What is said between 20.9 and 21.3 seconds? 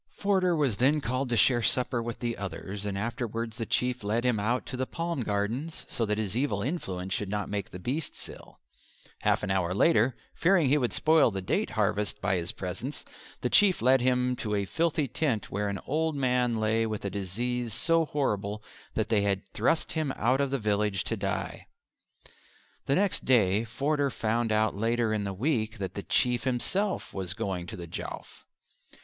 to